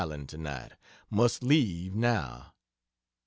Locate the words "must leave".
1.11-1.93